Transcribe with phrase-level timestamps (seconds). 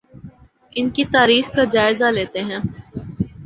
[0.75, 2.59] ان کی تاریخ کا جائزہ لیتے ہیں